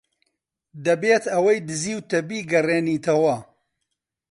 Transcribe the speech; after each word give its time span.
دەبێت 0.85 1.23
ئەوەی 1.33 1.59
دزیوتە 1.67 2.19
بیگەڕێنیتەوە. 2.27 3.35